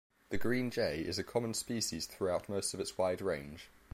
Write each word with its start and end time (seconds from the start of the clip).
The 0.29 0.37
green 0.39 0.71
jay 0.71 1.01
is 1.01 1.19
a 1.19 1.23
common 1.23 1.53
species 1.53 2.07
throughout 2.07 2.49
most 2.49 2.73
of 2.73 2.79
its 2.79 2.97
wide 2.97 3.21
range. 3.21 3.69